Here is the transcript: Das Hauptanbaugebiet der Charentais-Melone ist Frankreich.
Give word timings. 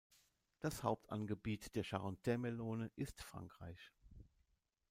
Das 0.57 0.81
Hauptanbaugebiet 0.81 1.75
der 1.75 1.83
Charentais-Melone 1.83 2.89
ist 2.95 3.21
Frankreich. 3.21 3.91